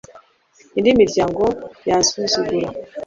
indi 0.77 0.91
miryango 1.01 1.43
yansuzugura 1.89 2.69